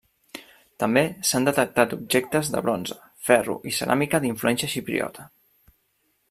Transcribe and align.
També 0.83 1.01
s'han 1.31 1.45
detectat 1.47 1.93
objectes 1.97 2.49
de 2.55 2.63
bronze, 2.69 2.97
ferro 3.29 3.57
i 3.73 3.75
ceràmica 3.81 4.23
d'influència 4.25 4.73
xipriota. 4.77 5.29